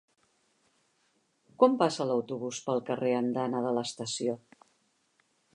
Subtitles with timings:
[1.63, 4.39] Quan passa l'autobús pel carrer Andana de l'Estació?